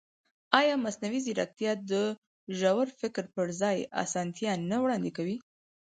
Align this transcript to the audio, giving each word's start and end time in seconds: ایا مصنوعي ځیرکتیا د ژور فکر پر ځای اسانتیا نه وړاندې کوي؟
ایا 0.59 0.75
مصنوعي 0.85 1.19
ځیرکتیا 1.25 1.71
د 1.91 1.93
ژور 2.59 2.87
فکر 2.99 3.25
پر 3.35 3.47
ځای 3.61 3.77
اسانتیا 4.03 4.51
نه 4.69 4.77
وړاندې 4.83 5.11
کوي؟ 5.17 5.37